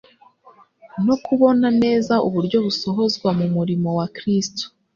no 1.05 1.15
kubona 1.25 1.67
neza 1.81 2.13
uburyo 2.27 2.57
busohozwa 2.65 3.29
mu 3.39 3.45
murimo 3.55 3.89
wa 3.99 4.07
Kristo. 4.17 4.63